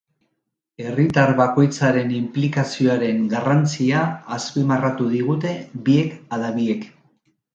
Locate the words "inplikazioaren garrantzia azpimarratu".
2.19-5.11